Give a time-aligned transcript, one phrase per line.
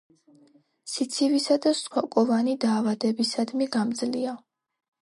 [0.93, 4.37] სიცივისა და სოკოვანი დაავადებისადმი გამძლეა.